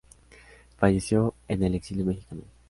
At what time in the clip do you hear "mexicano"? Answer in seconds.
2.05-2.41